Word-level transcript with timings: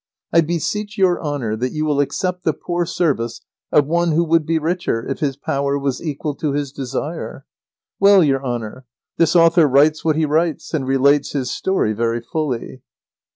I 0.33 0.41
beseech 0.41 0.97
your 0.97 1.23
Honour 1.23 1.55
that 1.57 1.73
you 1.73 1.85
will 1.85 1.99
accept 1.99 2.43
the 2.43 2.53
poor 2.53 2.87
service 2.87 3.41
of 3.71 3.85
one 3.85 4.13
who 4.13 4.23
would 4.23 4.47
be 4.47 4.57
richer 4.57 5.05
if 5.07 5.19
his 5.19 5.37
power 5.37 5.77
was 5.77 6.01
equal 6.01 6.33
to 6.37 6.53
his 6.53 6.71
desire. 6.71 7.45
Well, 7.99 8.23
your 8.23 8.43
Honour! 8.43 8.87
This 9.17 9.35
author 9.35 9.67
writes 9.67 10.03
what 10.03 10.15
he 10.15 10.25
writes, 10.25 10.73
and 10.73 10.87
relates 10.87 11.33
his 11.33 11.51
story 11.51 11.93
very 11.93 12.19
fully. 12.19 12.81